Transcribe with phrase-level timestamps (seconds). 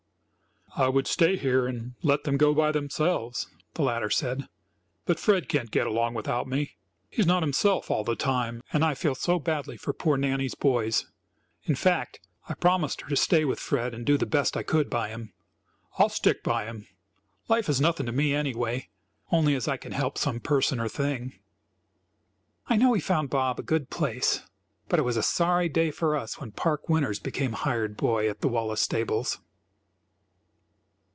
[0.73, 4.47] "I would stay here and let them go by themselves," the latter said,
[5.05, 6.77] "but Fred can't get along without me;
[7.09, 10.55] he is not himself all the time, and I feel so badly for poor Nannie's
[10.55, 11.11] boys;
[11.65, 14.89] in fact, I promised her to stay with Fred and do the best I could
[14.89, 15.33] by him.
[15.99, 16.87] I'll stick by him.
[17.49, 18.87] Life is nothing to me anyway,
[19.29, 21.33] only as I can help some person or thing."
[22.67, 24.43] I know he found Bob a good place,
[24.87, 28.39] but it was a sorry day for us when Park Winters became hired boy at
[28.39, 29.37] the Wallace stables.